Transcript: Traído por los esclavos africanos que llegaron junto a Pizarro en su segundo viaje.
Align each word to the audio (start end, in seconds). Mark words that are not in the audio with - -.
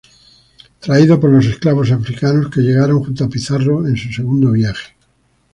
Traído 0.79 1.19
por 1.19 1.29
los 1.29 1.45
esclavos 1.45 1.91
africanos 1.91 2.49
que 2.49 2.61
llegaron 2.61 3.03
junto 3.03 3.23
a 3.23 3.29
Pizarro 3.29 3.85
en 3.87 3.95
su 3.95 4.11
segundo 4.11 4.49
viaje. 4.51 4.95